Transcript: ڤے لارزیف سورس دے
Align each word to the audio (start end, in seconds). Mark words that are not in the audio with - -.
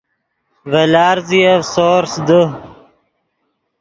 ڤے 0.71 0.83
لارزیف 0.93 1.59
سورس 1.73 2.13
دے 2.27 2.41